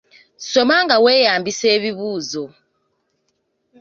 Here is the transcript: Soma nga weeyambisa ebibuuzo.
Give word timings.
Soma 0.51 0.75
nga 0.83 0.95
weeyambisa 1.03 1.65
ebibuuzo. 1.75 2.43